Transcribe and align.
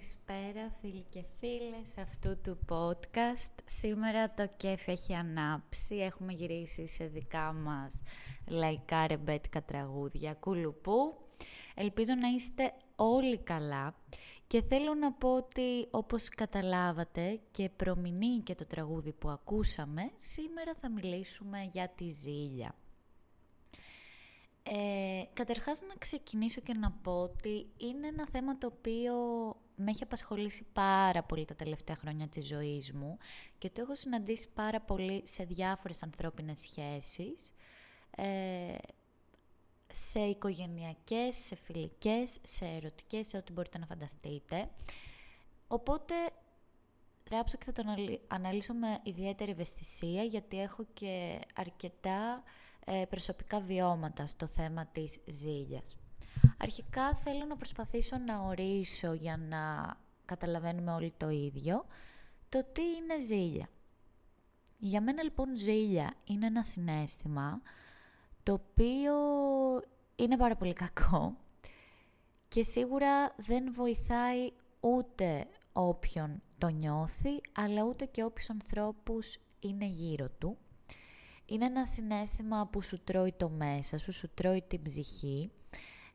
Καλησπέρα 0.00 0.70
φίλοι 0.80 1.04
και 1.10 1.24
φίλες 1.38 1.98
αυτού 1.98 2.40
του 2.40 2.58
podcast. 2.68 3.52
Σήμερα 3.64 4.30
το 4.30 4.48
κέφι 4.56 4.90
έχει 4.90 5.14
ανάψει, 5.14 5.96
έχουμε 5.96 6.32
γυρίσει 6.32 6.86
σε 6.86 7.04
δικά 7.04 7.52
μας 7.52 8.00
λαϊκά 8.48 9.06
ρεμπέτικα 9.06 9.62
τραγούδια, 9.62 10.34
κουλουπού. 10.34 11.14
Ελπίζω 11.74 12.14
να 12.14 12.28
είστε 12.28 12.72
όλοι 12.96 13.38
καλά 13.38 13.94
και 14.46 14.62
θέλω 14.62 14.94
να 14.94 15.12
πω 15.12 15.34
ότι 15.34 15.86
όπως 15.90 16.28
καταλάβατε 16.28 17.40
και 17.50 17.68
προμηνεί 17.68 18.40
και 18.42 18.54
το 18.54 18.66
τραγούδι 18.66 19.12
που 19.12 19.28
ακούσαμε, 19.28 20.10
σήμερα 20.14 20.74
θα 20.80 20.90
μιλήσουμε 20.90 21.66
για 21.70 21.88
τη 21.88 22.10
ζήλια. 22.10 22.74
Ε, 24.62 25.22
καταρχάς 25.32 25.82
να 25.88 25.94
ξεκινήσω 25.98 26.60
και 26.60 26.74
να 26.74 26.90
πω 26.90 27.12
ότι 27.12 27.66
είναι 27.76 28.06
ένα 28.06 28.26
θέμα 28.32 28.58
το 28.58 28.66
οποίο 28.66 29.14
με 29.80 29.90
έχει 29.90 30.02
απασχολήσει 30.02 30.66
πάρα 30.72 31.22
πολύ 31.22 31.44
τα 31.44 31.54
τελευταία 31.54 31.96
χρόνια 31.96 32.28
της 32.28 32.46
ζωής 32.46 32.92
μου 32.92 33.18
και 33.58 33.70
το 33.70 33.80
έχω 33.80 33.94
συναντήσει 33.94 34.48
πάρα 34.54 34.80
πολύ 34.80 35.22
σε 35.24 35.44
διάφορες 35.44 36.02
ανθρώπινες 36.02 36.58
σχέσεις, 36.58 37.52
ε, 38.16 38.74
σε 39.92 40.20
οικογενειακές, 40.20 41.36
σε 41.36 41.54
φιλικές, 41.54 42.38
σε 42.42 42.64
ερωτικές, 42.64 43.26
σε 43.26 43.36
ό,τι 43.36 43.52
μπορείτε 43.52 43.78
να 43.78 43.86
φανταστείτε. 43.86 44.70
Οπότε 45.68 46.14
γράψω 47.30 47.58
και 47.58 47.64
θα 47.64 47.72
τον 47.72 47.86
αναλύσω 48.28 48.74
με 48.74 48.98
ιδιαίτερη 49.02 49.50
ευαισθησία 49.50 50.22
γιατί 50.22 50.60
έχω 50.60 50.84
και 50.92 51.38
αρκετά 51.54 52.42
ε, 52.84 53.04
προσωπικά 53.08 53.60
βιώματα 53.60 54.26
στο 54.26 54.46
θέμα 54.46 54.86
της 54.86 55.18
ζήλιας. 55.26 55.99
Αρχικά 56.62 57.14
θέλω 57.14 57.44
να 57.44 57.56
προσπαθήσω 57.56 58.18
να 58.18 58.40
ορίσω 58.40 59.12
για 59.12 59.36
να 59.36 59.94
καταλαβαίνουμε 60.24 60.92
όλοι 60.92 61.12
το 61.16 61.28
ίδιο 61.28 61.86
το 62.48 62.64
τι 62.72 62.82
είναι 62.82 63.24
ζήλια. 63.24 63.68
Για 64.78 65.00
μένα 65.00 65.22
λοιπόν 65.22 65.56
ζήλια 65.56 66.14
είναι 66.24 66.46
ένα 66.46 66.64
συνέστημα 66.64 67.62
το 68.42 68.52
οποίο 68.52 69.14
είναι 70.16 70.36
πάρα 70.36 70.56
πολύ 70.56 70.72
κακό 70.72 71.36
και 72.48 72.62
σίγουρα 72.62 73.34
δεν 73.36 73.72
βοηθάει 73.72 74.52
ούτε 74.80 75.46
όποιον 75.72 76.42
το 76.58 76.68
νιώθει, 76.68 77.40
αλλά 77.52 77.82
ούτε 77.82 78.04
και 78.04 78.24
όποιους 78.24 78.50
ανθρώπους 78.50 79.38
είναι 79.60 79.84
γύρω 79.84 80.28
του. 80.28 80.58
Είναι 81.46 81.64
ένα 81.64 81.86
συνέστημα 81.86 82.66
που 82.66 82.82
σου 82.82 83.04
τρώει 83.04 83.32
το 83.32 83.48
μέσα 83.48 83.98
σου, 83.98 84.12
σου 84.12 84.30
τρώει 84.34 84.62
την 84.62 84.82
ψυχή, 84.82 85.50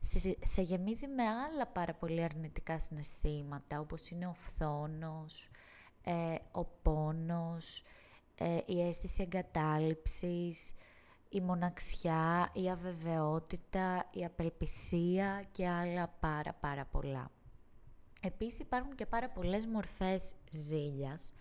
σε, 0.06 0.36
σε 0.42 0.62
γεμίζει 0.62 1.08
με 1.08 1.24
άλλα 1.24 1.68
πάρα 1.68 1.94
πολύ 1.94 2.24
αρνητικά 2.24 2.80
συναισθήματα, 2.80 3.80
όπως 3.80 4.10
είναι 4.10 4.28
ο 4.28 4.34
φθόνος, 4.34 5.50
ε, 6.04 6.36
ο 6.52 6.66
πόνος, 6.66 7.84
ε, 8.36 8.58
η 8.66 8.82
αίσθηση 8.82 9.24
εγκατάλειψης, 9.24 10.74
η 11.30 11.42
μοναξιά, 11.42 12.50
η 12.54 12.70
αβεβαιότητα, 12.70 14.10
η 14.12 14.26
απελπισία 14.26 15.44
και 15.52 15.68
άλλα 15.68 16.08
πάρα 16.20 16.54
πάρα 16.54 16.86
πολλά. 16.86 17.32
Επίσης 18.22 18.60
υπάρχουν 18.60 18.96
και 18.96 19.06
πάρα 19.06 19.30
πολλές 19.30 19.66
μορφές 19.66 20.34
ζήλιας. 20.52 21.34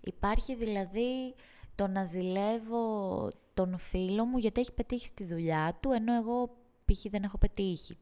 Υπάρχει 0.00 0.54
δηλαδή 0.54 1.34
το 1.74 1.86
να 1.86 2.04
ζηλεύω 2.04 3.28
τον 3.54 3.78
φίλο 3.78 4.24
μου 4.24 4.38
γιατί 4.38 4.60
έχει 4.60 4.72
πετύχει 4.72 5.06
στη 5.06 5.24
δουλειά 5.24 5.78
του, 5.80 5.92
ενώ 5.92 6.14
εγώ 6.14 6.57
π.χ. 6.92 7.10
δεν 7.10 7.22
έχω 7.22 7.38
πετύχει. 7.38 7.98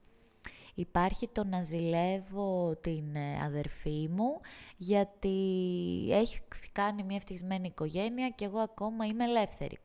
Υπάρχει 0.75 1.29
το 1.29 1.45
να 1.45 1.63
ζηλεύω 1.63 2.77
την 2.81 3.17
ε, 3.17 3.43
αδερφή 3.45 4.09
μου 4.11 4.41
γιατί 4.77 5.39
έχει 6.11 6.39
κάνει 6.73 7.03
μια 7.03 7.17
ευτυχισμένη 7.17 7.67
οικογένεια 7.67 8.29
και 8.29 8.45
εγώ 8.45 8.59
ακόμα 8.59 9.05
είμαι 9.05 9.25
ελεύθερη. 9.25 9.79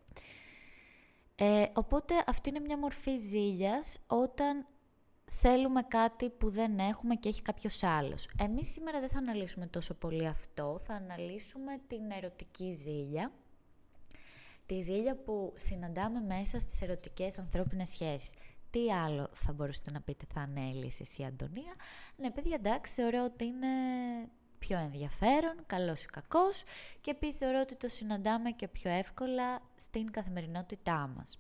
Ε, 1.36 1.66
οπότε 1.74 2.14
αυτή 2.28 2.50
είναι 2.50 2.60
μια 2.60 2.78
μορφή 2.78 3.18
ζήλιας 3.18 3.98
όταν 4.08 4.66
θέλουμε 5.26 5.82
κάτι 5.82 6.30
που 6.30 6.50
δεν 6.50 6.80
έχουμε 6.80 7.16
και 7.16 7.30
έχει 7.30 7.42
κάποιος 7.42 7.84
άλλος. 7.84 8.30
Εμείς 8.40 8.72
σήμερα 8.72 9.00
δεν 9.00 9.10
θα 9.10 9.18
αναλύσουμε 9.18 9.68
τόσο 9.68 9.94
πολύ 9.94 10.28
αυτό, 10.28 10.80
θα 10.82 10.94
αναλύσουμε 10.94 11.80
την 11.88 12.12
ερωτική 12.12 12.72
ζήλια 12.72 13.32
τη 14.66 14.80
ζήλια 14.80 15.16
που 15.16 15.54
συναντάμε 15.56 16.22
μέσα 16.22 16.60
στις 16.60 16.82
ερωτικές 16.82 17.40
ανθρώπινες 17.40 17.90
σχέσεις. 17.90 18.32
Τι 18.72 18.92
άλλο 18.92 19.30
θα 19.34 19.54
μπορούσατε 19.54 19.92
να 19.92 20.02
πείτε 20.02 20.26
θα 20.34 20.42
ανέλησες 20.42 21.18
η 21.18 21.24
Αντωνία; 21.24 21.74
Ναι, 22.16 22.32
παιδιά, 22.32 22.56
εντάξει, 22.56 22.94
θεωρώ 22.94 23.24
ότι 23.24 23.46
είναι 23.46 23.68
πιο 24.60 24.78
ενδιαφέρον, 24.78 25.56
καλός 25.66 26.04
ή 26.04 26.08
κακός 26.08 26.64
και 27.02 27.12
επίσης 27.12 27.36
θεωρώ 27.36 27.60
ότι 27.60 27.76
το 27.76 27.90
συναντάμε 27.90 28.52
και 28.52 28.68
πιο 28.68 28.92
εύκολα 28.92 29.62
στην 29.76 30.12
καθημερινότητά 30.12 31.14
μας. 31.16 31.40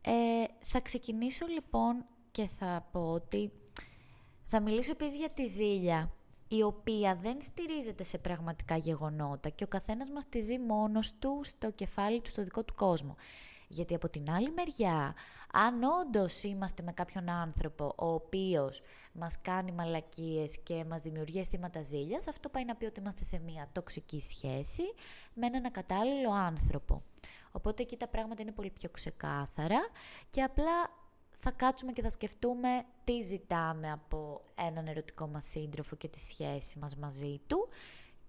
Ε, 0.00 0.44
θα 0.64 0.80
ξεκινήσω 0.80 1.46
λοιπόν 1.46 2.04
και 2.30 2.46
θα 2.46 2.88
πω 2.92 3.12
ότι 3.12 3.52
θα 4.44 4.60
μιλήσω 4.60 4.90
επίσης 4.90 5.16
για 5.16 5.30
τη 5.30 5.46
ζήλια 5.46 6.10
η 6.48 6.62
οποία 6.62 7.16
δεν 7.22 7.40
στηρίζεται 7.40 8.04
σε 8.04 8.18
πραγματικά 8.18 8.76
γεγονότα 8.76 9.48
και 9.48 9.64
ο 9.64 9.66
καθένας 9.66 10.10
μας 10.10 10.28
τη 10.28 10.40
ζει 10.40 10.58
μόνος 10.58 11.18
του 11.18 11.40
στο 11.42 11.70
κεφάλι 11.70 12.20
του, 12.20 12.30
στο 12.30 12.42
δικό 12.44 12.64
του 12.64 12.74
κόσμο. 12.74 13.16
Γιατί 13.68 13.94
από 13.94 14.08
την 14.08 14.30
άλλη 14.30 14.50
μεριά, 14.50 15.14
αν 15.52 15.82
όντως 15.82 16.42
είμαστε 16.42 16.82
με 16.82 16.92
κάποιον 16.92 17.28
άνθρωπο 17.28 17.92
ο 17.96 18.06
οποίος 18.06 18.82
μας 19.12 19.40
κάνει 19.40 19.72
μαλακίες 19.72 20.58
και 20.58 20.84
μας 20.84 21.00
δημιουργεί 21.00 21.38
αισθήματα 21.38 21.82
ζήλιας, 21.82 22.28
αυτό 22.28 22.48
πάει 22.48 22.64
να 22.64 22.74
πει 22.74 22.84
ότι 22.84 23.00
είμαστε 23.00 23.24
σε 23.24 23.38
μια 23.38 23.68
τοξική 23.72 24.20
σχέση 24.20 24.82
με 25.34 25.46
έναν 25.46 25.64
ακατάλληλο 25.64 26.32
άνθρωπο. 26.32 27.02
Οπότε 27.50 27.82
εκεί 27.82 27.96
τα 27.96 28.08
πράγματα 28.08 28.42
είναι 28.42 28.52
πολύ 28.52 28.70
πιο 28.70 28.88
ξεκάθαρα 28.92 29.88
και 30.30 30.42
απλά 30.42 30.90
θα 31.38 31.50
κάτσουμε 31.50 31.92
και 31.92 32.02
θα 32.02 32.10
σκεφτούμε 32.10 32.84
τι 33.04 33.20
ζητάμε 33.20 33.90
από 33.90 34.42
έναν 34.54 34.86
ερωτικό 34.86 35.26
μας 35.26 35.44
σύντροφο 35.44 35.96
και 35.96 36.08
τη 36.08 36.20
σχέση 36.20 36.78
μας 36.78 36.96
μαζί 36.96 37.40
του. 37.46 37.68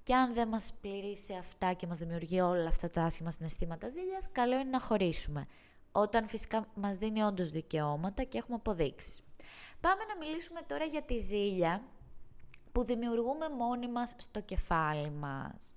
Και 0.07 0.15
αν 0.15 0.33
δεν 0.33 0.47
μας 0.47 0.73
πληρεί 0.81 1.17
σε 1.17 1.33
αυτά 1.33 1.73
και 1.73 1.87
μας 1.87 1.97
δημιουργεί 1.97 2.39
όλα 2.39 2.67
αυτά 2.67 2.89
τα 2.89 3.03
άσχημα 3.03 3.31
συναισθήματα 3.31 3.89
ζήλιας, 3.89 4.29
καλό 4.31 4.53
είναι 4.53 4.69
να 4.69 4.79
χωρίσουμε. 4.79 5.47
Όταν 5.91 6.27
φυσικά 6.27 6.67
μας 6.73 6.97
δίνει 6.97 7.21
όντως 7.21 7.49
δικαιώματα 7.49 8.23
και 8.23 8.37
έχουμε 8.37 8.55
αποδείξεις. 8.55 9.21
Πάμε 9.79 10.03
να 10.03 10.25
μιλήσουμε 10.25 10.61
τώρα 10.61 10.85
για 10.85 11.01
τη 11.01 11.17
ζήλια 11.17 11.83
που 12.71 12.83
δημιουργούμε 12.83 13.49
μόνοι 13.49 13.87
μας 13.87 14.13
στο 14.17 14.41
κεφάλι 14.41 15.09
μας. 15.09 15.73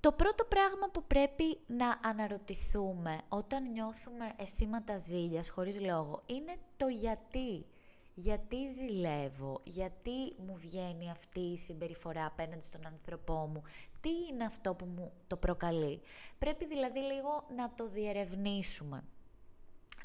Το 0.00 0.12
πρώτο 0.12 0.44
πράγμα 0.44 0.88
που 0.92 1.04
πρέπει 1.06 1.58
να 1.66 2.00
αναρωτηθούμε 2.02 3.20
όταν 3.28 3.70
νιώθουμε 3.70 4.32
αισθήματα 4.36 4.98
ζήλιας 4.98 5.48
χωρίς 5.48 5.80
λόγο 5.80 6.22
είναι 6.26 6.56
το 6.76 6.86
γιατί. 6.86 7.66
Γιατί 8.14 8.56
ζηλεύω, 8.68 9.60
γιατί 9.64 10.34
μου 10.46 10.56
βγαίνει 10.56 11.10
αυτή 11.10 11.40
η 11.40 11.56
συμπεριφορά 11.56 12.26
απέναντι 12.26 12.64
στον 12.64 12.86
άνθρωπό 12.86 13.34
μου, 13.52 13.62
τι 14.00 14.10
είναι 14.30 14.44
αυτό 14.44 14.74
που 14.74 14.84
μου 14.84 15.12
το 15.26 15.36
προκαλεί. 15.36 16.00
Πρέπει 16.38 16.66
δηλαδή 16.66 16.98
λίγο 16.98 17.44
να 17.56 17.74
το 17.74 17.88
διερευνήσουμε. 17.88 19.04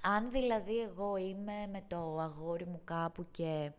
Αν 0.02 0.32
δηλαδή 0.32 0.82
εγώ 0.82 1.18
είμαι 1.18 1.68
με 1.72 1.84
το 1.88 2.20
αγόρι 2.20 2.66
μου 2.66 2.82
κάπου 2.84 3.26
και 3.32 3.72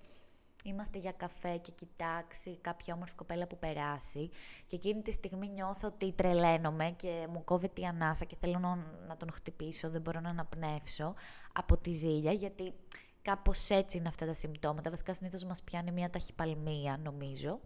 είμαστε 0.67 0.99
για 0.99 1.13
καφέ 1.13 1.57
και 1.57 1.71
κοιτάξει 1.71 2.59
κάποια 2.61 2.95
όμορφη 2.95 3.15
κοπέλα 3.15 3.47
που 3.47 3.59
περάσει 3.59 4.31
και 4.67 4.77
εκείνη 4.77 5.03
τη 5.03 5.13
στιγμή 5.13 5.49
νιώθω 5.49 5.89
ότι 5.89 6.13
τρελαίνομαι 6.13 6.95
και 6.97 7.27
μου 7.31 7.45
κόβεται 7.45 7.81
η 7.81 7.85
ανάσα 7.85 8.25
και 8.25 8.37
θέλω 8.41 8.59
να 9.07 9.17
τον 9.17 9.33
χτυπήσω, 9.33 9.91
δεν 9.91 10.01
μπορώ 10.01 10.21
να 10.21 10.29
αναπνεύσω 10.29 11.15
από 11.53 11.77
τη 11.77 11.93
ζήλια 11.93 12.33
γιατί 12.33 12.73
κάπως 13.27 13.71
έτσι 13.71 13.99
είναι 13.99 14.09
αυτά 14.09 14.27
τα 14.27 14.33
συμπτώματα. 14.33 14.91
Βασικά 14.91 15.15
συνήθως 15.15 15.45
μας 15.45 15.63
πιάνει 15.63 15.91
μια 15.91 16.11
ταχυπαλμία 16.11 17.01
νομίζω. 17.03 17.61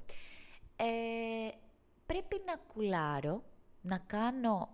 Ε, 0.76 1.48
πρέπει 2.06 2.42
να 2.46 2.54
κουλάρω, 2.72 3.42
να 3.80 3.98
κάνω 3.98 4.68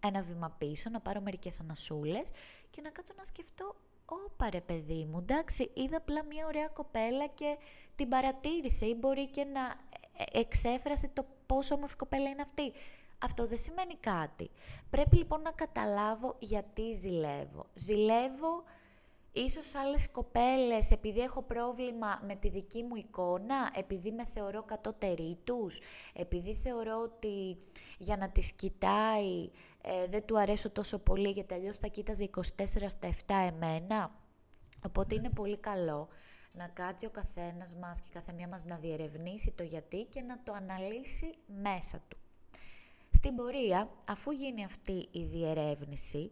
ένα 0.00 0.22
βήμα 0.22 0.50
πίσω, 0.58 0.90
να 0.90 1.00
πάρω 1.00 1.20
μερικές 1.20 1.60
ανασούλες 1.60 2.30
και 2.70 2.80
να 2.80 2.90
κάτσω 2.90 3.12
να 3.16 3.24
σκεφτώ 3.24 3.74
Ωπα 4.06 4.50
ρε 4.50 4.60
παιδί 4.60 5.04
μου, 5.04 5.18
εντάξει, 5.18 5.70
είδα 5.74 5.96
απλά 5.96 6.24
μια 6.24 6.46
ωραία 6.46 6.68
κοπέλα 6.68 7.26
και 7.26 7.56
την 7.94 8.08
παρατήρησε 8.08 8.86
ή 8.86 8.96
μπορεί 9.00 9.30
και 9.30 9.44
να 9.44 9.60
ε, 10.16 10.38
εξέφρασε 10.40 11.10
το 11.12 11.26
πόσο 11.46 11.74
όμορφη 11.74 11.96
κοπέλα 11.96 12.28
είναι 12.28 12.42
αυτή. 12.42 12.72
Αυτό 13.18 13.46
δεν 13.46 13.58
σημαίνει 13.58 13.94
κάτι. 13.94 14.50
Πρέπει 14.90 15.16
λοιπόν 15.16 15.42
να 15.42 15.50
καταλάβω 15.50 16.36
γιατί 16.38 16.92
ζηλεύω. 16.92 17.66
Ζηλεύω 17.74 18.64
ίσως 19.34 19.74
άλλες 19.74 20.10
κοπέλες 20.10 20.90
επειδή 20.90 21.20
έχω 21.20 21.42
πρόβλημα 21.42 22.20
με 22.26 22.34
τη 22.34 22.48
δική 22.48 22.82
μου 22.82 22.96
εικόνα, 22.96 23.70
επειδή 23.74 24.10
με 24.10 24.24
θεωρώ 24.24 24.62
κατώτερή 24.62 25.38
τους, 25.44 25.80
επειδή 26.14 26.54
θεωρώ 26.54 27.00
ότι 27.02 27.56
για 27.98 28.16
να 28.16 28.28
τις 28.30 28.52
κοιτάει 28.52 29.50
ε, 29.82 30.06
δεν 30.06 30.24
του 30.26 30.38
αρέσω 30.38 30.70
τόσο 30.70 30.98
πολύ 30.98 31.30
γιατί 31.30 31.54
αλλιώς 31.54 31.78
θα 31.78 31.86
κοίταζε 31.86 32.30
24 32.36 32.40
στα 32.86 33.08
7 33.26 33.34
εμένα. 33.52 34.10
Οπότε 34.86 35.14
είναι 35.14 35.30
πολύ 35.30 35.56
καλό 35.58 36.08
να 36.52 36.68
κάτσει 36.68 37.06
ο 37.06 37.10
καθένας 37.10 37.74
μας 37.74 38.00
και 38.00 38.08
κάθε 38.12 38.32
μία 38.32 38.48
μας 38.48 38.64
να 38.64 38.76
διερευνήσει 38.76 39.50
το 39.50 39.62
γιατί 39.62 40.04
και 40.04 40.20
να 40.20 40.42
το 40.42 40.52
αναλύσει 40.52 41.34
μέσα 41.62 42.02
του. 42.08 42.16
Στην 43.10 43.34
πορεία, 43.34 43.90
αφού 44.06 44.30
γίνει 44.30 44.64
αυτή 44.64 45.08
η 45.10 45.22
διερεύνηση, 45.24 46.30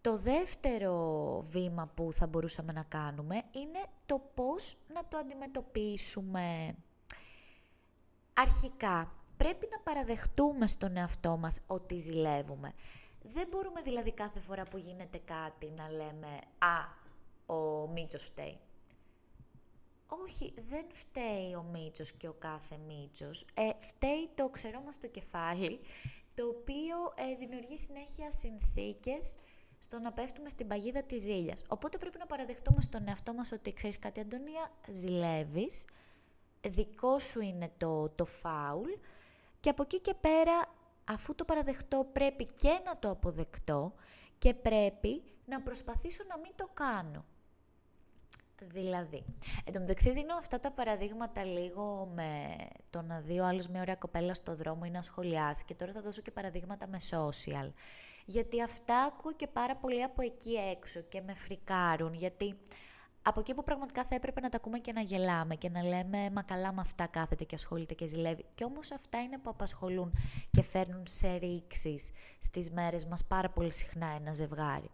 το 0.00 0.16
δεύτερο 0.16 1.40
βήμα 1.50 1.90
που 1.94 2.12
θα 2.12 2.26
μπορούσαμε 2.26 2.72
να 2.72 2.82
κάνουμε 2.82 3.34
είναι 3.34 3.84
το 4.06 4.22
πώς 4.34 4.76
να 4.94 5.08
το 5.08 5.16
αντιμετωπίσουμε. 5.16 6.74
Αρχικά, 8.34 9.12
πρέπει 9.36 9.68
να 9.70 9.82
παραδεχτούμε 9.82 10.66
στον 10.66 10.96
εαυτό 10.96 11.36
μας 11.36 11.60
ότι 11.66 11.98
ζηλεύουμε. 11.98 12.72
Δεν 13.22 13.46
μπορούμε 13.50 13.80
δηλαδή 13.80 14.12
κάθε 14.12 14.40
φορά 14.40 14.64
που 14.64 14.78
γίνεται 14.78 15.18
κάτι 15.18 15.70
να 15.76 15.90
λέμε 15.90 16.40
«Α, 16.58 16.86
ο 17.54 17.88
Μίτσος 17.88 18.24
φταίει». 18.24 18.58
Όχι, 20.24 20.54
δεν 20.68 20.84
φταίει 20.88 21.54
ο 21.54 21.62
Μίτσος 21.72 22.12
και 22.12 22.28
ο 22.28 22.34
κάθε 22.38 22.76
Μίτσος. 22.86 23.46
Ε, 23.54 23.70
φταίει 23.78 24.28
το 24.34 24.48
ξερό 24.48 24.80
μας 24.80 24.98
το 24.98 25.06
κεφάλι, 25.06 25.80
το 26.34 26.46
οποίο 26.46 26.96
ε, 27.14 27.36
δημιουργεί 27.38 27.78
συνέχεια 27.78 28.30
συνθήκες 28.30 29.36
στο 29.78 29.98
να 29.98 30.12
πέφτουμε 30.12 30.48
στην 30.48 30.66
παγίδα 30.66 31.02
της 31.02 31.22
ζήλιας. 31.22 31.64
Οπότε 31.68 31.98
πρέπει 31.98 32.18
να 32.18 32.26
παραδεχτούμε 32.26 32.80
στον 32.80 33.08
εαυτό 33.08 33.32
μας 33.34 33.52
ότι 33.52 33.72
ξέρεις 33.72 33.98
κάτι 33.98 34.20
Αντωνία, 34.20 34.70
ζηλεύεις, 34.88 35.84
δικό 36.68 37.18
σου 37.18 37.40
είναι 37.40 37.70
το, 37.76 38.08
το 38.08 38.24
φάουλ 38.24 38.90
και 39.60 39.70
από 39.70 39.82
εκεί 39.82 40.00
και 40.00 40.14
πέρα 40.20 40.74
αφού 41.04 41.34
το 41.34 41.44
παραδεχτώ 41.44 42.06
πρέπει 42.12 42.44
και 42.44 42.80
να 42.84 42.98
το 42.98 43.10
αποδεκτώ 43.10 43.92
και 44.38 44.54
πρέπει 44.54 45.22
να 45.44 45.60
προσπαθήσω 45.60 46.24
να 46.28 46.38
μην 46.38 46.52
το 46.54 46.68
κάνω. 46.72 47.24
Δηλαδή, 48.62 49.24
εν 49.64 49.72
τω 49.72 49.80
μεταξύ 49.80 50.10
δίνω 50.10 50.34
αυτά 50.34 50.60
τα 50.60 50.70
παραδείγματα 50.70 51.44
λίγο 51.44 52.10
με 52.14 52.56
το 52.90 53.02
να 53.02 53.20
δει 53.20 53.40
ο 53.40 53.46
άλλος 53.46 53.68
μια 53.68 53.80
ωραία 53.80 53.94
κοπέλα 53.94 54.34
στο 54.34 54.54
δρόμο 54.54 54.82
ή 54.86 54.90
να 54.90 55.02
σχολιάσει 55.02 55.64
και 55.64 55.74
τώρα 55.74 55.92
θα 55.92 56.00
δώσω 56.00 56.22
και 56.22 56.30
παραδείγματα 56.30 56.86
με 56.86 56.98
social. 57.10 57.70
Γιατί 58.30 58.62
αυτά 58.62 59.02
ακούω 59.02 59.32
και 59.32 59.46
πάρα 59.46 59.76
πολύ 59.76 60.02
από 60.02 60.22
εκεί 60.22 60.54
έξω 60.54 61.00
και 61.00 61.20
με 61.20 61.34
φρικάρουν, 61.34 62.14
γιατί 62.14 62.58
από 63.22 63.40
εκεί 63.40 63.54
που 63.54 63.62
πραγματικά 63.62 64.04
θα 64.04 64.14
έπρεπε 64.14 64.40
να 64.40 64.48
τα 64.48 64.56
ακούμε 64.56 64.78
και 64.78 64.92
να 64.92 65.00
γελάμε 65.00 65.54
και 65.54 65.68
να 65.68 65.82
λέμε 65.82 66.30
«Μα 66.30 66.42
καλά 66.42 66.72
με 66.72 66.80
αυτά 66.80 67.06
κάθεται 67.06 67.44
και 67.44 67.54
ασχολείται 67.54 67.94
και 67.94 68.06
ζηλεύει». 68.06 68.44
Και 68.54 68.64
όμως 68.64 68.90
αυτά 68.90 69.22
είναι 69.22 69.38
που 69.38 69.50
απασχολούν 69.50 70.12
και 70.50 70.62
φέρνουν 70.62 71.02
σε 71.06 71.36
ρήξεις 71.36 72.10
στις 72.38 72.70
μέρες 72.70 73.06
μας 73.06 73.24
πάρα 73.24 73.50
πολύ 73.50 73.72
συχνά 73.72 74.06
ένα 74.06 74.32
ζευγάρι. 74.32 74.90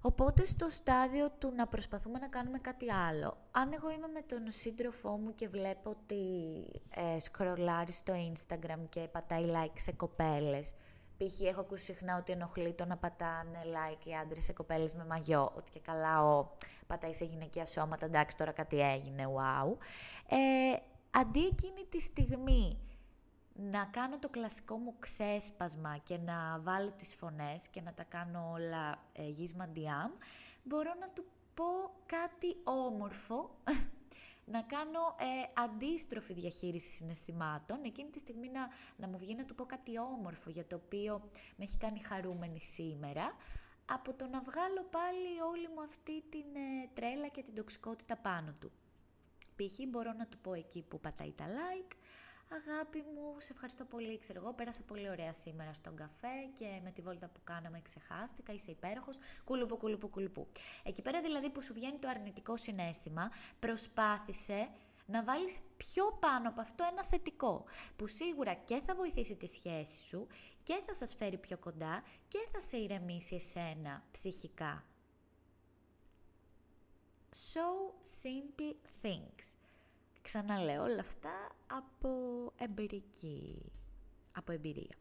Οπότε 0.00 0.44
στο 0.44 0.70
στάδιο 0.70 1.30
του 1.30 1.52
να 1.56 1.66
προσπαθούμε 1.66 2.18
να 2.18 2.28
κάνουμε 2.28 2.58
κάτι 2.58 2.92
άλλο, 2.92 3.36
αν 3.50 3.72
εγώ 3.72 3.90
είμαι 3.90 4.08
με 4.08 4.20
τον 4.20 4.42
σύντροφό 4.46 5.10
μου 5.10 5.34
και 5.34 5.48
βλέπω 5.48 5.90
ότι 5.90 6.16
ε, 7.14 7.18
σκρολάρει 7.18 7.92
στο 7.92 8.14
Instagram 8.32 8.80
και 8.88 9.00
πατάει 9.00 9.44
like 9.46 9.76
σε 9.76 9.92
κοπέλες, 9.92 10.74
π.χ. 11.18 11.40
έχω 11.40 11.60
ακούσει 11.60 11.84
συχνά 11.84 12.16
ότι 12.16 12.32
ενοχλεί 12.32 12.72
το 12.72 12.84
να 12.84 12.96
πατάνε 12.96 13.58
like 13.64 14.06
οι 14.06 14.14
άντρες 14.14 14.44
σε 14.44 14.52
κοπέλες 14.52 14.94
με 14.94 15.04
μαγιό, 15.04 15.52
ότι 15.56 15.70
και 15.70 15.80
καλά 15.80 16.24
ο 16.24 16.48
πατάει 16.86 17.14
σε 17.14 17.24
γυναικεία 17.24 17.66
σώματα, 17.66 18.06
εντάξει 18.06 18.36
τώρα 18.36 18.52
κάτι 18.52 18.80
έγινε, 18.80 19.24
wow. 19.26 19.76
Ε, 20.28 20.76
αντί 21.10 21.46
εκείνη 21.46 21.84
τη 21.88 22.00
στιγμή 22.00 22.78
να 23.54 23.84
κάνω 23.84 24.18
το 24.18 24.28
κλασικό 24.28 24.76
μου 24.76 24.94
ξέσπασμα 24.98 25.96
και 26.02 26.18
να 26.18 26.60
βάλω 26.60 26.90
τις 26.90 27.14
φωνές 27.14 27.68
και 27.68 27.80
να 27.80 27.94
τα 27.94 28.02
κάνω 28.02 28.50
όλα 28.52 28.98
ε, 29.12 29.28
γίσμα 29.28 29.68
μπορώ 30.62 30.94
να 31.00 31.08
του 31.08 31.24
πω 31.54 31.64
κάτι 32.06 32.56
όμορφο, 32.64 33.50
να 34.50 34.62
κάνω 34.62 35.16
ε, 35.18 35.62
αντίστροφη 35.62 36.32
διαχείριση 36.32 36.88
συναισθημάτων, 36.88 37.78
εκείνη 37.84 38.10
τη 38.10 38.18
στιγμή 38.18 38.48
να, 38.48 38.68
να 38.96 39.08
μου 39.08 39.18
βγει 39.18 39.34
να 39.34 39.44
του 39.44 39.54
πω 39.54 39.64
κάτι 39.64 39.98
όμορφο 39.98 40.50
για 40.50 40.66
το 40.66 40.76
οποίο 40.76 41.30
με 41.56 41.64
έχει 41.64 41.76
κάνει 41.76 42.02
χαρούμενη 42.02 42.60
σήμερα, 42.60 43.36
από 43.84 44.14
το 44.14 44.26
να 44.26 44.40
βγάλω 44.40 44.82
πάλι 44.90 45.40
όλη 45.50 45.68
μου 45.74 45.82
αυτή 45.82 46.22
την 46.28 46.46
ε, 46.54 46.88
τρέλα 46.94 47.28
και 47.28 47.42
την 47.42 47.54
τοξικότητα 47.54 48.16
πάνω 48.16 48.54
του. 48.60 48.72
Π.χ. 49.56 49.88
μπορώ 49.88 50.12
να 50.12 50.26
του 50.26 50.38
πω 50.38 50.52
εκεί 50.54 50.82
που 50.88 51.00
πατάει 51.00 51.32
τα 51.32 51.44
like, 51.46 51.92
Αγάπη 52.50 52.98
μου, 52.98 53.34
σε 53.40 53.52
ευχαριστώ 53.52 53.84
πολύ. 53.84 54.18
Ξέρω 54.18 54.40
εγώ, 54.42 54.52
πέρασα 54.52 54.82
πολύ 54.82 55.08
ωραία 55.10 55.32
σήμερα 55.32 55.74
στον 55.74 55.96
καφέ 55.96 56.44
και 56.54 56.80
με 56.82 56.90
τη 56.90 57.02
βόλτα 57.02 57.28
που 57.28 57.40
κάναμε 57.44 57.80
ξεχάστηκα. 57.80 58.52
Είσαι 58.52 58.70
υπέροχος. 58.70 59.18
Κουλουπού, 59.44 59.76
κουλουπού, 59.76 60.08
κουλουπού. 60.08 60.46
Εκεί 60.82 61.02
πέρα 61.02 61.20
δηλαδή 61.20 61.50
που 61.50 61.62
σου 61.62 61.74
βγαίνει 61.74 61.98
το 61.98 62.08
αρνητικό 62.08 62.56
συνέστημα, 62.56 63.30
προσπάθησε 63.58 64.68
να 65.06 65.24
βάλεις 65.24 65.58
πιο 65.76 66.16
πάνω 66.20 66.48
από 66.48 66.60
αυτό 66.60 66.84
ένα 66.90 67.04
θετικό, 67.04 67.64
που 67.96 68.06
σίγουρα 68.06 68.54
και 68.54 68.80
θα 68.80 68.94
βοηθήσει 68.94 69.36
τη 69.36 69.46
σχέση 69.46 70.08
σου 70.08 70.26
και 70.62 70.82
θα 70.86 70.94
σας 70.94 71.14
φέρει 71.14 71.38
πιο 71.38 71.58
κοντά 71.58 72.02
και 72.28 72.38
θα 72.52 72.60
σε 72.60 72.76
ηρεμήσει 72.76 73.34
εσένα 73.34 74.02
ψυχικά. 74.10 74.84
So 77.30 77.92
simple 78.22 78.74
things. 79.02 79.67
Ξαναλέω 80.28 80.82
όλα 80.82 81.00
αυτά 81.00 81.48
από 81.66 82.10
εμπειρική, 82.56 83.72
από 84.34 84.52
εμπειρία. 84.52 84.96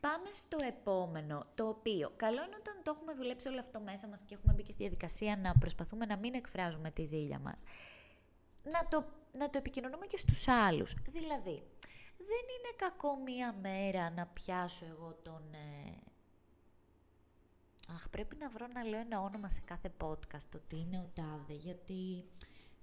Πάμε 0.00 0.28
στο 0.32 0.58
επόμενο, 0.66 1.46
το 1.54 1.68
οποίο 1.68 2.12
καλό 2.16 2.44
είναι 2.44 2.56
όταν 2.58 2.80
το 2.82 2.96
έχουμε 2.96 3.14
δουλέψει 3.14 3.48
όλο 3.48 3.58
αυτό 3.58 3.80
μέσα 3.80 4.06
μας 4.08 4.22
και 4.22 4.34
έχουμε 4.34 4.52
μπει 4.52 4.62
και 4.62 4.72
στη 4.72 4.82
διαδικασία 4.82 5.36
να 5.36 5.54
προσπαθούμε 5.58 6.06
να 6.06 6.16
μην 6.16 6.34
εκφράζουμε 6.34 6.90
τη 6.90 7.04
ζήλια 7.04 7.38
μας. 7.38 7.62
Να 8.62 8.88
το, 8.88 9.06
να 9.32 9.50
το 9.50 9.58
επικοινωνούμε 9.58 10.06
και 10.06 10.16
στους 10.16 10.48
άλλους. 10.48 10.94
Δηλαδή, 11.08 11.62
δεν 12.16 12.44
είναι 12.54 12.72
κακό 12.76 13.16
μία 13.16 13.54
μέρα 13.60 14.10
να 14.10 14.26
πιάσω 14.26 14.84
εγώ 14.84 15.18
τον... 15.22 15.42
Ε... 15.52 15.98
Αχ, 17.94 18.08
πρέπει 18.08 18.36
να 18.36 18.48
βρω 18.48 18.66
να 18.74 18.84
λέω 18.84 19.00
ένα 19.00 19.20
όνομα 19.20 19.50
σε 19.50 19.60
κάθε 19.64 19.92
podcast, 20.00 20.54
ότι 20.54 20.76
είναι 20.76 20.98
ο 20.98 21.10
Τάδε, 21.14 21.54
γιατί 21.54 22.24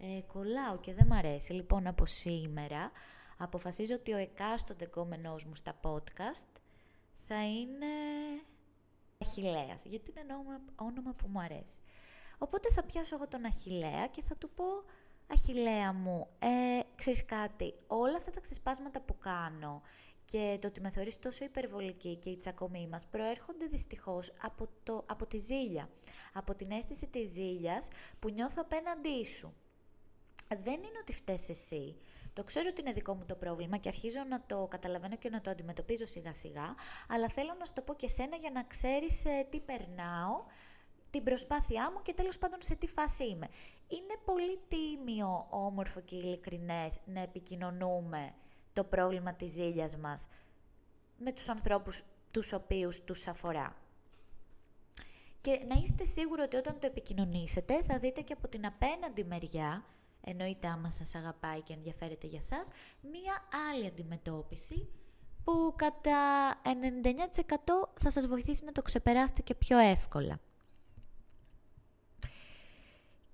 ε, 0.04 0.22
κολλάω 0.22 0.80
και 0.80 0.94
δεν 0.94 1.08
μ' 1.08 1.14
αρέσει. 1.14 1.54
Λοιπόν, 1.54 1.88
από 1.88 2.06
σήμερα 2.06 2.92
αποφασίζω 3.38 3.96
ότι 3.96 4.14
ο 4.14 4.18
εκάστοτε 4.18 4.86
κόμενός 4.86 5.46
μου 5.46 5.56
στα 5.56 5.80
podcast 5.82 6.62
θα 7.28 7.48
είναι 7.48 7.86
Αχιλέας, 9.22 9.86
γιατί 9.86 10.12
είναι 10.12 10.20
ένα 10.20 10.36
όνομα, 10.38 10.60
όνομα 10.76 11.14
που 11.14 11.28
μου 11.28 11.40
αρέσει. 11.40 11.78
Οπότε 12.38 12.72
θα 12.72 12.84
πιάσω 12.84 13.16
εγώ 13.16 13.28
τον 13.28 13.46
Αχιλέα 13.46 14.08
και 14.08 14.22
θα 14.22 14.36
του 14.36 14.50
πω 14.50 14.66
Αχιλέα 15.28 15.94
μου, 15.94 16.28
ε, 16.40 16.80
ξέρεις 16.96 17.26
κάτι, 17.26 17.74
όλα 17.88 18.16
αυτά 18.18 18.32
τα 18.32 18.40
ξεσπάσματα 18.40 19.02
που 19.02 19.18
κάνω 19.18 19.82
και 20.26 20.58
το 20.62 20.68
ότι 20.68 20.82
με 20.82 20.90
θεωρείς 20.90 21.20
τόσο 21.20 21.44
υπερβολική 21.46 22.18
και 22.18 22.30
η 22.30 22.38
τσακωμή 22.38 22.88
μας 22.88 23.08
προέρχονται 23.08 23.66
δυστυχώς 23.66 24.34
από, 24.42 24.68
το, 24.84 25.04
από 25.06 25.28
τη 25.28 25.38
ζήλια. 25.38 25.90
Από 26.34 26.56
την 26.56 26.72
αίσθηση 26.72 27.08
της 27.08 27.30
ζήλιας 27.30 27.88
που 28.20 28.30
νιώθω 28.30 28.62
απέναντί 28.62 29.26
σου 29.26 29.54
δεν 30.56 30.74
είναι 30.74 31.00
ότι 31.02 31.14
φταίς 31.14 31.50
εσύ. 31.50 31.96
Το 32.34 32.44
ξέρω 32.44 32.68
ότι 32.70 32.82
είναι 32.82 32.92
δικό 32.92 33.16
μου 33.16 33.26
το 33.26 33.36
πρόβλημα 33.36 33.78
και 33.78 33.88
αρχίζω 33.88 34.24
να 34.30 34.42
το 34.46 34.68
καταλαβαίνω 34.70 35.16
και 35.16 35.30
να 35.30 35.42
το 35.42 35.50
αντιμετωπίζω 35.50 36.06
σιγά 36.06 36.34
σιγά, 36.34 36.76
αλλά 37.08 37.30
θέλω 37.30 37.56
να 37.60 37.66
σου 37.66 37.74
το 37.74 37.82
πω 37.82 37.96
και 37.96 38.08
σένα 38.08 38.36
για 38.36 38.52
να 38.52 38.64
ξέρεις 38.64 39.26
ε, 39.26 39.48
τι 39.50 39.60
περνάω, 39.60 40.44
την 41.10 41.24
προσπάθειά 41.24 41.92
μου 41.92 42.02
και 42.02 42.14
τέλος 42.14 42.38
πάντων 42.38 42.62
σε 42.62 42.76
τι 42.76 42.88
φάση 42.88 43.24
είμαι. 43.24 43.48
Είναι 43.88 44.18
πολύ 44.26 44.60
τίμιο, 44.68 45.48
όμορφο 45.50 46.00
και 46.02 46.16
ειλικρινές 46.16 47.00
να 47.06 47.22
επικοινωνούμε 47.22 48.34
το 48.74 48.84
πρόβλημα 48.84 49.34
της 49.34 49.52
ζήλιας 49.52 49.98
μας 49.98 50.28
με 51.18 51.32
τους 51.32 51.50
ανθρώπους 51.50 52.04
τους 52.32 52.54
οποίους 52.54 53.04
τους 53.04 53.28
αφορά. 53.28 53.76
Και 55.42 55.60
να 55.68 55.82
είστε 55.82 56.04
σίγουροι 56.04 56.42
ότι 56.42 56.56
όταν 56.56 56.80
το 56.80 56.88
επικοινωνήσετε 56.88 57.84
θα 57.84 58.00
δείτε 58.00 58.22
και 58.22 58.34
από 58.34 58.48
την 58.48 58.66
απέναντι 58.66 59.24
μεριά 59.24 59.86
εννοείται 60.26 60.68
άμα 60.68 60.92
σας 60.92 61.16
αγαπάει 61.16 61.62
και 61.62 61.74
ενδιαφέρεται 61.74 62.28
για 62.28 62.42
σας, 62.42 62.72
μία 63.02 63.48
άλλη 63.72 63.88
αντιμετώπιση 63.88 64.90
που 65.44 65.74
κατά 65.76 66.52
99% 66.64 66.68
θα 67.94 68.10
σας 68.10 68.28
βοηθήσει 68.28 68.66
να 68.66 68.72
το 68.72 68.82
ξεπεράσετε 68.82 69.42
και 69.42 69.56
πιο 69.56 69.78
εύκολα. 69.78 70.40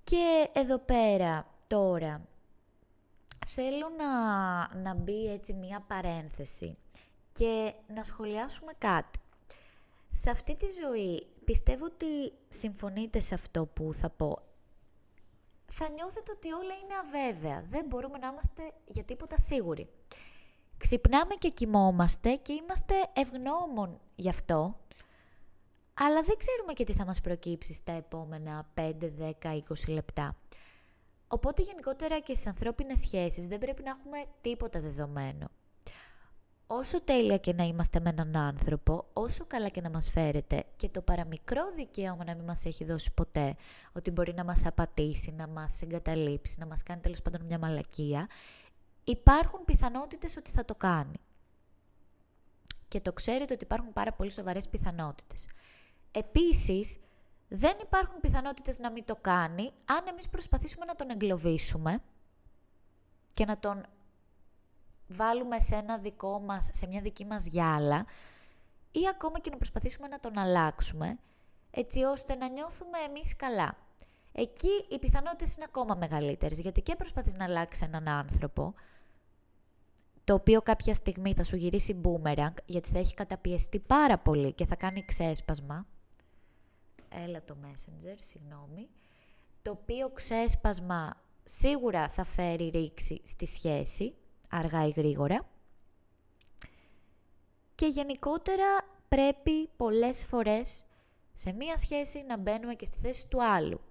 Και 0.03 0.49
εδώ 0.53 0.77
πέρα, 0.77 1.47
τώρα, 1.67 2.27
θέλω 3.47 3.89
να, 3.97 4.75
να 4.75 4.93
μπει 4.93 5.31
έτσι 5.31 5.53
μία 5.53 5.79
παρένθεση 5.79 6.77
και 7.31 7.73
να 7.87 8.03
σχολιάσουμε 8.03 8.71
κάτι. 8.77 9.19
Σε 10.09 10.29
αυτή 10.29 10.55
τη 10.55 10.65
ζωή 10.83 11.27
πιστεύω 11.45 11.85
ότι 11.85 12.33
συμφωνείτε 12.49 13.19
σε 13.19 13.33
αυτό 13.33 13.65
που 13.65 13.93
θα 13.93 14.09
πω 14.09 14.41
θα 15.71 15.89
νιώθετε 15.89 16.31
ότι 16.31 16.51
όλα 16.51 16.73
είναι 16.73 16.93
αβέβαια. 17.03 17.63
Δεν 17.67 17.85
μπορούμε 17.85 18.17
να 18.17 18.27
είμαστε 18.27 18.71
για 18.85 19.03
τίποτα 19.03 19.37
σίγουροι. 19.37 19.89
Ξυπνάμε 20.77 21.35
και 21.35 21.49
κοιμόμαστε 21.49 22.35
και 22.35 22.53
είμαστε 22.53 22.95
ευγνώμων 23.13 23.99
γι' 24.15 24.29
αυτό, 24.29 24.79
αλλά 25.93 26.21
δεν 26.21 26.37
ξέρουμε 26.37 26.73
και 26.73 26.83
τι 26.83 26.93
θα 26.93 27.05
μας 27.05 27.21
προκύψει 27.21 27.73
στα 27.73 27.91
επόμενα 27.91 28.69
5, 28.73 28.93
10, 29.19 29.33
20 29.43 29.61
λεπτά. 29.87 30.35
Οπότε 31.27 31.61
γενικότερα 31.61 32.19
και 32.19 32.33
στις 32.33 32.47
ανθρώπινες 32.47 32.99
σχέσεις 32.99 33.47
δεν 33.47 33.59
πρέπει 33.59 33.83
να 33.83 33.89
έχουμε 33.89 34.23
τίποτα 34.41 34.81
δεδομένο. 34.81 35.49
Όσο 36.71 37.01
τέλεια 37.01 37.37
και 37.37 37.53
να 37.53 37.63
είμαστε 37.63 37.99
με 37.99 38.09
έναν 38.09 38.35
άνθρωπο, 38.35 39.05
όσο 39.13 39.45
καλά 39.47 39.69
και 39.69 39.81
να 39.81 39.89
μας 39.89 40.09
φέρετε 40.09 40.63
και 40.75 40.89
το 40.89 41.01
παραμικρό 41.01 41.71
δικαίωμα 41.75 42.23
να 42.23 42.35
μην 42.35 42.43
μας 42.43 42.65
έχει 42.65 42.83
δώσει 42.85 43.13
ποτέ, 43.13 43.55
ότι 43.91 44.11
μπορεί 44.11 44.33
να 44.33 44.43
μας 44.43 44.65
απατήσει, 44.65 45.31
να 45.31 45.47
μας 45.47 45.81
εγκαταλείψει, 45.81 46.59
να 46.59 46.65
μας 46.65 46.83
κάνει 46.83 47.01
τέλος 47.01 47.21
πάντων 47.21 47.45
μια 47.45 47.59
μαλακία, 47.59 48.29
υπάρχουν 49.03 49.65
πιθανότητες 49.65 50.37
ότι 50.37 50.51
θα 50.51 50.65
το 50.65 50.75
κάνει. 50.75 51.19
Και 52.87 53.01
το 53.01 53.13
ξέρετε 53.13 53.53
ότι 53.53 53.63
υπάρχουν 53.63 53.93
πάρα 53.93 54.13
πολύ 54.13 54.31
σοβαρές 54.31 54.69
πιθανότητες. 54.69 55.47
Επίσης, 56.11 56.97
δεν 57.47 57.77
υπάρχουν 57.81 58.19
πιθανότητες 58.19 58.79
να 58.79 58.91
μην 58.91 59.05
το 59.05 59.15
κάνει 59.15 59.71
αν 59.85 60.07
εμείς 60.09 60.29
προσπαθήσουμε 60.29 60.85
να 60.85 60.95
τον 60.95 61.09
εγκλωβίσουμε 61.09 62.01
και 63.31 63.45
να 63.45 63.59
τον 63.59 63.85
βάλουμε 65.09 65.59
σε 65.59 65.75
ένα 65.75 65.97
δικό 65.97 66.39
μας, 66.39 66.69
σε 66.73 66.87
μια 66.87 67.01
δική 67.01 67.25
μας 67.25 67.45
γυάλα 67.45 68.05
ή 68.91 69.07
ακόμα 69.09 69.39
και 69.39 69.49
να 69.49 69.55
προσπαθήσουμε 69.55 70.07
να 70.07 70.19
τον 70.19 70.37
αλλάξουμε 70.37 71.17
έτσι 71.71 72.03
ώστε 72.03 72.35
να 72.35 72.49
νιώθουμε 72.49 72.97
εμείς 73.07 73.35
καλά. 73.35 73.77
Εκεί 74.31 74.85
οι 74.89 74.99
πιθανότητες 74.99 75.55
είναι 75.55 75.65
ακόμα 75.67 75.95
μεγαλύτερες, 75.95 76.59
γιατί 76.59 76.81
και 76.81 76.95
προσπαθείς 76.95 77.33
να 77.33 77.43
αλλάξεις 77.43 77.81
έναν 77.81 78.07
άνθρωπο, 78.07 78.73
το 80.23 80.33
οποίο 80.33 80.61
κάποια 80.61 80.93
στιγμή 80.93 81.33
θα 81.33 81.43
σου 81.43 81.55
γυρίσει 81.55 82.01
boomerang, 82.03 82.53
γιατί 82.65 82.89
θα 82.89 82.99
έχει 82.99 83.13
καταπιεστεί 83.13 83.79
πάρα 83.79 84.17
πολύ 84.17 84.53
και 84.53 84.65
θα 84.65 84.75
κάνει 84.75 85.05
ξέσπασμα, 85.05 85.87
έλα 87.09 87.43
το 87.43 87.57
messenger, 87.63 88.15
συγγνώμη, 88.15 88.89
το 89.61 89.71
οποίο 89.71 90.09
ξέσπασμα 90.09 91.21
σίγουρα 91.43 92.07
θα 92.07 92.23
φέρει 92.23 92.69
ρήξη 92.69 93.21
στη 93.23 93.45
σχέση, 93.45 94.15
αργά 94.49 94.85
ή 94.87 94.89
γρήγορα. 94.89 95.47
Και 97.75 97.85
γενικότερα 97.85 98.65
πρέπει 99.07 99.67
πολλές 99.77 100.25
φορές 100.25 100.85
σε 101.33 101.51
μία 101.51 101.77
σχέση 101.77 102.23
να 102.27 102.37
μπαίνουμε 102.37 102.73
και 102.73 102.85
στη 102.85 102.97
θέση 102.97 103.27
του 103.27 103.43
άλλου. 103.43 103.81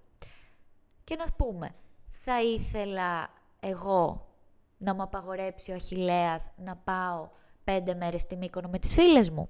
Και 1.03 1.15
να 1.15 1.25
πούμε, 1.37 1.75
θα 2.09 2.41
ήθελα 2.41 3.29
εγώ 3.59 4.27
να 4.77 4.95
μου 4.95 5.01
απαγορέψει 5.01 5.71
ο 5.71 5.75
Αχιλέας 5.75 6.51
να 6.57 6.75
πάω 6.75 7.29
πέντε 7.63 7.93
μέρες 7.93 8.21
στη 8.21 8.35
Μύκονο 8.35 8.67
με 8.69 8.79
τις 8.79 8.93
φίλες 8.93 9.29
μου; 9.29 9.49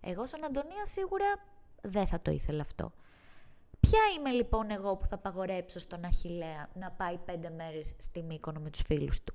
Εγώ 0.00 0.26
σαν 0.26 0.44
Αντωνία 0.44 0.84
σίγουρα 0.84 1.26
δεν 1.82 2.06
θα 2.06 2.20
το 2.20 2.30
ήθελα 2.30 2.60
αυτό. 2.60 2.92
Ποια 3.80 4.00
είμαι 4.16 4.30
λοιπόν 4.30 4.70
εγώ 4.70 4.96
που 4.96 5.06
θα 5.06 5.14
απαγορέψω 5.14 5.78
στον 5.78 6.04
Αχιλέα 6.04 6.68
να 6.74 6.90
πάει 6.90 7.18
πέντε 7.18 7.50
μέρες 7.50 7.94
στη 7.98 8.22
Μύκονο 8.22 8.60
με 8.60 8.70
τους 8.70 8.82
φίλους 8.82 9.22
του; 9.24 9.34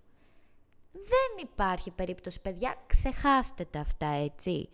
Δεν 0.92 1.44
υπάρχει 1.44 1.92
περίπτωση, 1.92 2.42
παιδιά, 2.42 2.76
ξεχάστε 2.88 3.66
τα 3.66 3.80
αυτά, 3.80 4.08
έτσι. 4.08 4.70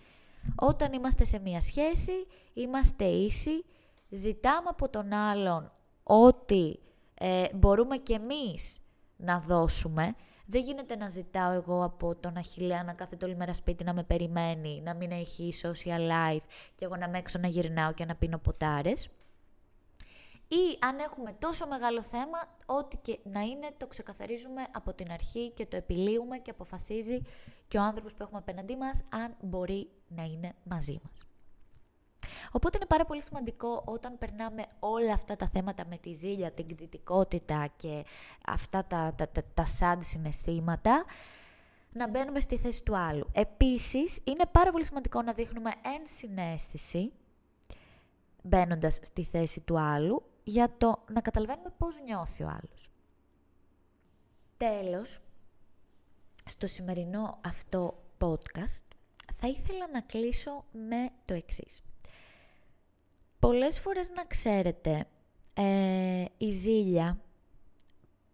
Όταν 0.56 0.94
είμαστε 0.94 1.26
σε 1.26 1.40
μία 1.40 1.62
σχέση, 1.62 2.12
είμαστε 2.54 3.06
ίσοι, 3.06 3.66
ζητάμε 4.10 4.68
από 4.70 4.90
τον 4.90 5.14
άλλον 5.14 5.72
ότι 6.04 6.80
ε, 7.14 7.46
μπορούμε 7.54 7.98
κι 7.98 8.14
εμείς 8.14 8.80
να 9.18 9.40
δώσουμε. 9.40 10.16
Δεν 10.46 10.62
γίνεται 10.62 10.96
να 10.96 11.08
ζητάω 11.08 11.52
εγώ 11.52 11.84
από 11.84 12.16
τον 12.16 12.38
Αχιλέα 12.38 12.84
να 12.84 12.94
κάθεται 12.94 13.26
όλη 13.26 13.36
μέρα 13.36 13.54
σπίτι 13.54 13.84
να 13.84 13.94
με 13.94 14.04
περιμένει, 14.04 14.82
να 14.82 14.94
μην 14.96 15.12
έχει 15.12 15.54
social 15.62 16.10
life 16.10 16.44
και 16.76 16.86
εγώ 16.86 16.96
να 16.96 17.10
με 17.10 17.18
έξω 17.18 17.40
να 17.40 17.48
γυρνάω 17.48 17.94
και 17.94 18.06
να 18.06 18.16
πίνω 18.16 18.38
ποτάρες. 18.38 19.10
Ή 20.48 20.77
αν 20.80 21.00
έχουμε 21.00 21.32
τόσο 21.39 21.68
μεγάλο 21.68 22.01
θέμα, 22.04 22.38
ό,τι 22.66 22.98
και 22.98 23.20
να 23.24 23.42
είναι, 23.42 23.70
το 23.77 23.88
ξεκαθαρίζουμε 23.88 24.63
από 24.72 24.94
την 24.94 25.12
αρχή 25.12 25.50
και 25.51 25.66
το 25.66 25.75
επιλύουμε 25.75 26.38
και 26.38 26.51
αποφασίζει 26.51 27.22
και 27.68 27.77
ο 27.77 27.82
άνθρωπος 27.82 28.13
που 28.13 28.24
έχουμε 28.24 28.39
απέναντί 28.39 28.75
μας 28.75 29.04
αν 29.10 29.36
μπορεί 29.42 29.89
να 30.08 30.24
είναι 30.24 30.54
μαζί 30.63 31.00
μας. 31.04 31.27
Οπότε 32.51 32.77
είναι 32.77 32.88
πάρα 32.88 33.06
πολύ 33.06 33.22
σημαντικό 33.22 33.84
όταν 33.86 34.18
περνάμε 34.18 34.66
όλα 34.80 35.13
αυτά 35.13 35.36
τα 35.36 35.50
θέματα 35.54 35.86
με 35.89 35.98
τη 35.98 36.13
ζήλια, 36.13 36.51
την 36.51 36.68
κτητικότητα 36.68 37.68
και 37.75 38.06
αυτά 38.48 38.86
τα, 38.86 39.13
τα, 39.18 39.30
τα, 39.30 39.44
τα 39.54 39.63
sad 39.80 39.98
συναισθήματα, 40.00 41.06
να 41.92 42.10
μπαίνουμε 42.10 42.39
στη 42.39 42.58
θέση 42.58 42.84
του 42.84 42.98
άλλου. 42.98 43.27
Επίσης, 43.32 44.20
είναι 44.24 44.46
πάρα 44.51 44.72
πολύ 44.72 44.86
σημαντικό 44.86 45.22
να 45.22 45.34
δείχνουμε 45.34 45.72
ενσυναίσθηση, 45.98 47.12
μπαίνοντας 48.44 49.00
στη 49.01 49.24
θέση 49.24 49.62
του 49.62 49.80
άλλου, 49.80 50.24
για 50.48 50.77
το 50.77 51.04
να 51.12 51.22
καταλαβαίνουμε 51.22 51.74
πώς 51.77 52.00
νιώθει 52.00 52.44
ο 52.44 52.48
άλλος. 52.48 52.92
Τέλος, 54.58 55.20
στο 56.46 56.68
σημερινό 56.68 57.39
αυτό 57.46 58.04
podcast 58.20 58.86
θα 59.34 59.48
ήθελα 59.48 59.88
να 59.92 60.01
κλείσω 60.01 60.66
με 60.72 61.10
το 61.25 61.34
εξής. 61.34 61.82
Πολλές 63.39 63.80
φορές 63.80 64.10
να 64.10 64.25
ξέρετε, 64.25 65.08
ε, 65.54 66.25
η 66.38 66.51
ζήλια 66.51 67.22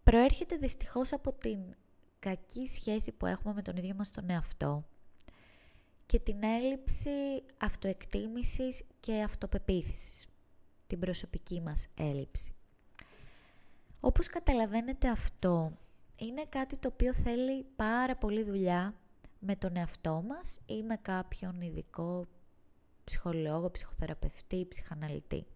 προέρχεται 0.02 0.56
δυστυχώς 0.56 1.12
από 1.12 1.32
την 1.32 1.58
κακή 2.18 2.66
σχέση 2.66 3.12
που 3.12 3.26
έχουμε 3.26 3.54
με 3.54 3.62
τον 3.62 3.76
ίδιο 3.76 3.94
μας 3.94 4.10
τον 4.10 4.30
εαυτό 4.30 4.84
και 6.06 6.18
την 6.18 6.42
έλλειψη 6.42 7.10
αυτοεκτίμησης 7.58 8.82
και 9.00 9.22
αυτοπεποίθησης 9.22 10.28
την 10.86 10.98
προσωπική 10.98 11.60
μας 11.60 11.86
έλλειψη. 11.94 12.52
Όπως 14.00 14.26
καταλαβαίνετε 14.26 15.08
αυτό 15.08 15.72
είναι 16.16 16.44
κάτι 16.48 16.76
το 16.76 16.88
οποίο 16.92 17.14
θέλει 17.14 17.66
πάρα 17.76 18.16
πολύ 18.16 18.42
δουλειά 18.42 18.94
με 19.38 19.56
τον 19.56 19.76
εαυτό 19.76 20.24
μας 20.28 20.58
ή 20.66 20.82
με 20.82 20.96
κάποιον 21.02 21.60
ειδικό 21.60 22.26
ψυχολόγο, 23.04 23.70
ψυχοθεραπευτή, 23.70 24.66
ψυχαναλυτή. 24.68 25.46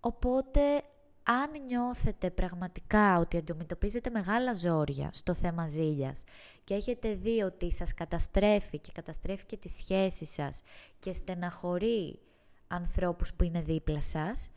Οπότε, 0.00 0.82
αν 1.22 1.64
νιώθετε 1.66 2.30
πραγματικά 2.30 3.18
ότι 3.18 3.36
αντιμετωπίζετε 3.36 4.10
μεγάλα 4.10 4.54
ζόρια 4.54 5.10
στο 5.12 5.34
θέμα 5.34 5.68
ζήλιας 5.68 6.24
και 6.64 6.74
έχετε 6.74 7.14
δει 7.14 7.42
ότι 7.42 7.72
σας 7.72 7.94
καταστρέφει 7.94 8.78
και 8.78 8.90
καταστρέφει 8.94 9.46
και 9.46 9.56
τις 9.56 9.74
σχέσεις 9.74 10.30
σας 10.30 10.62
και 10.98 11.12
στεναχωρεί 11.12 12.18
ανθρώπους 12.68 13.34
που 13.34 13.44
είναι 13.44 13.60
δίπλα 13.60 14.02
σας. 14.02 14.50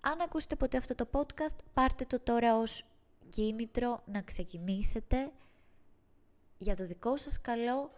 Αν 0.00 0.20
ακούσετε 0.20 0.56
ποτέ 0.56 0.76
αυτό 0.76 0.94
το 0.94 1.08
podcast, 1.12 1.56
πάρτε 1.74 2.04
το 2.04 2.20
τώρα 2.20 2.56
ως 2.56 2.84
κίνητρο 3.28 4.02
να 4.06 4.22
ξεκινήσετε 4.22 5.32
για 6.58 6.76
το 6.76 6.86
δικό 6.86 7.16
σας 7.16 7.40
καλό 7.40 7.90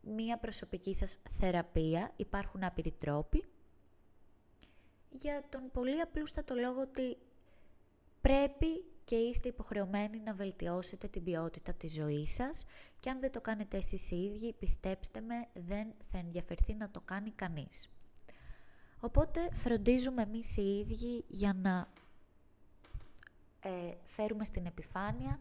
μία 0.00 0.38
προσωπική 0.38 0.94
σας 0.94 1.18
θεραπεία. 1.28 2.12
Υπάρχουν 2.16 2.64
άπειροι 2.64 2.90
τρόποι. 2.90 3.44
Για 5.10 5.44
τον 5.48 5.70
πολύ 5.72 6.00
απλούστατο 6.00 6.54
λόγο 6.54 6.80
ότι 6.80 7.18
πρέπει 8.20 8.84
και 9.04 9.16
είστε 9.16 9.48
υποχρεωμένοι 9.48 10.20
να 10.20 10.34
βελτιώσετε 10.34 11.08
την 11.08 11.22
ποιότητα 11.22 11.74
της 11.74 11.92
ζωής 11.92 12.34
σας 12.34 12.64
και 13.00 13.10
αν 13.10 13.20
δεν 13.20 13.32
το 13.32 13.40
κάνετε 13.40 13.76
εσείς 13.76 14.10
οι 14.10 14.16
ίδιοι, 14.16 14.52
πιστέψτε 14.52 15.20
με, 15.20 15.48
δεν 15.52 15.94
θα 16.00 16.18
ενδιαφερθεί 16.18 16.74
να 16.74 16.90
το 16.90 17.00
κάνει 17.00 17.30
κανείς. 17.30 17.88
Οπότε 19.00 19.48
φροντίζουμε 19.52 20.22
εμείς 20.22 20.56
οι 20.56 20.78
ίδιοι 20.78 21.24
για 21.28 21.52
να 21.54 21.88
ε, 23.60 23.94
φέρουμε 24.04 24.44
στην 24.44 24.66
επιφάνεια 24.66 25.38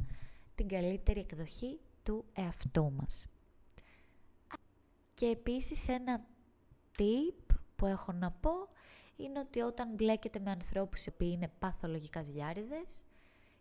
την 0.56 0.68
καλύτερη 0.68 1.20
εκδοχή 1.20 1.80
του 2.04 2.26
εαυτού 2.34 2.92
μας. 2.92 3.28
Και 5.14 5.26
επίσης 5.26 5.88
ένα 5.88 6.26
tip 6.98 7.56
που 7.76 7.86
έχω 7.86 8.12
να 8.12 8.32
πω 8.32 8.52
είναι 9.16 9.40
ότι 9.40 9.62
όταν 9.62 9.94
μπλέκετε 9.94 10.40
με 10.40 10.52
ανθρώπους 10.52 11.06
οι 11.06 11.10
οποίοι 11.10 11.30
είναι 11.34 11.52
παθολογικά 11.60 12.24
ζηλιάριδες 12.24 13.04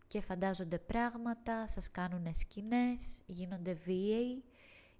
και 0.07 0.21
φαντάζονται 0.21 0.78
πράγματα, 0.78 1.67
σας 1.67 1.90
κάνουν 1.90 2.35
σκηνές, 2.35 3.23
γίνονται 3.26 3.73
βίαιοι, 3.73 4.45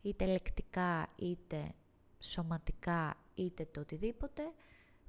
είτε 0.03 0.27
λεκτικά 0.27 1.09
είτε 1.17 1.75
σωματικά 2.19 3.17
είτε 3.35 3.65
το 3.65 3.81
οτιδήποτε, 3.81 4.43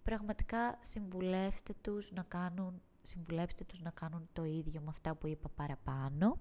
πραγματικά 0.03 0.77
συμβουλεύστε 0.79 1.73
τους 1.81 2.11
να 2.11 2.23
κάνουν, 2.23 2.81
συμβουλεύστε 3.01 3.63
τους 3.63 3.81
να 3.81 3.89
κάνουν 3.89 4.29
το 4.33 4.43
ίδιο 4.43 4.81
με 4.81 4.89
αυτά 4.89 5.15
που 5.15 5.27
είπα 5.27 5.49
παραπάνω. 5.49 6.39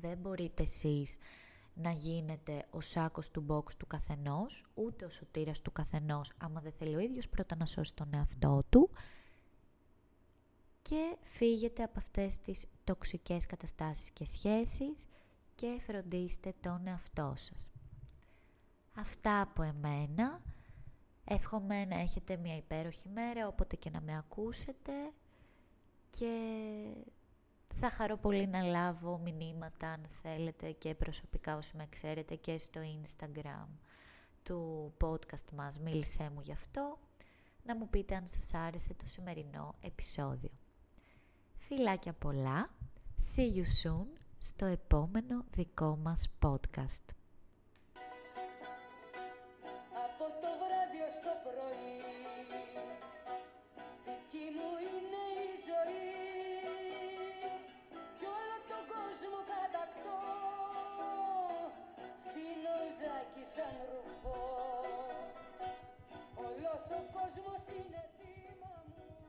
Δεν 0.00 0.18
μπορείτε 0.18 0.62
εσείς 0.62 1.16
να 1.74 1.90
γίνετε 1.90 2.66
ο 2.70 2.80
σάκος 2.80 3.30
του 3.30 3.46
box 3.48 3.74
του 3.78 3.86
καθενός, 3.86 4.64
ούτε 4.74 5.04
ο 5.04 5.10
σωτήρας 5.10 5.60
του 5.60 5.72
καθενός, 5.72 6.32
άμα 6.36 6.60
δεν 6.60 6.72
θέλει 6.72 6.94
ο 6.94 6.98
ίδιος 6.98 7.28
πρώτα 7.28 7.56
να 7.56 7.66
σώσει 7.66 7.94
τον 7.94 8.14
εαυτό 8.14 8.62
του 8.68 8.90
και 10.82 11.16
φύγετε 11.22 11.82
από 11.82 11.94
αυτές 11.96 12.38
τις 12.38 12.66
τοξικές 12.84 13.46
καταστάσεις 13.46 14.10
και 14.10 14.24
σχέσεις 14.24 15.04
και 15.54 15.78
φροντίστε 15.80 16.54
τον 16.60 16.86
εαυτό 16.86 17.32
σας. 17.36 17.68
Αυτά 18.94 19.40
από 19.40 19.62
εμένα. 19.62 20.42
Εύχομαι 21.28 21.84
να 21.84 22.00
έχετε 22.00 22.36
μια 22.36 22.56
υπέροχη 22.56 23.08
μέρα, 23.08 23.46
όποτε 23.48 23.76
και 23.76 23.90
να 23.90 24.00
με 24.00 24.16
ακούσετε. 24.16 24.92
και 26.10 26.30
θα 27.74 27.90
χαρώ 27.90 28.16
πολύ 28.16 28.46
να 28.46 28.62
λάβω 28.62 29.18
μηνύματα 29.18 29.88
αν 29.88 30.06
θέλετε 30.22 30.70
και 30.70 30.94
προσωπικά 30.94 31.56
όσοι 31.56 31.76
με 31.76 31.86
ξέρετε 31.88 32.34
και 32.34 32.58
στο 32.58 32.80
Instagram 33.02 33.66
του 34.42 34.92
podcast 35.00 35.52
μας 35.56 35.78
μίλησέ 35.80 36.30
μου 36.34 36.40
γι' 36.40 36.52
αυτό 36.52 36.98
να 37.62 37.76
μου 37.76 37.88
πείτε 37.88 38.14
αν 38.14 38.26
σας 38.26 38.54
άρεσε 38.54 38.94
το 38.94 39.06
σημερινό 39.06 39.74
επεισόδιο. 39.80 40.50
Φιλάκια 41.56 42.12
πολλά, 42.12 42.70
see 43.36 43.56
you 43.56 43.64
soon 43.82 44.06
στο 44.38 44.64
επόμενο 44.64 45.44
δικό 45.50 45.96
μας 45.96 46.28
podcast. 46.42 47.04